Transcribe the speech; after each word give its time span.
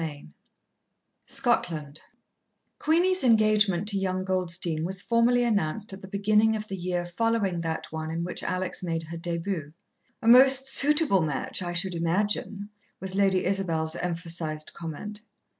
IX 0.01 0.29
Scotland 1.27 2.01
Queenie's 2.79 3.23
engagement 3.23 3.87
to 3.89 3.99
young 3.99 4.25
Goldstein 4.25 4.83
was 4.83 5.03
formally 5.03 5.43
announced 5.43 5.93
at 5.93 6.01
the 6.01 6.07
beginning 6.07 6.55
of 6.55 6.67
the 6.67 6.75
year 6.75 7.05
following 7.05 7.61
that 7.61 7.85
one 7.91 8.09
in 8.09 8.23
which 8.23 8.41
Alex 8.41 8.81
made 8.81 9.03
her 9.03 9.17
début. 9.19 9.73
"A 10.19 10.27
most 10.27 10.67
suitable 10.67 11.21
match, 11.21 11.61
I 11.61 11.73
should 11.73 11.93
imagine," 11.93 12.71
was 12.99 13.13
Lady 13.13 13.45
Isabel's 13.45 13.95
emphasized 13.95 14.73
comment. 14.73 15.21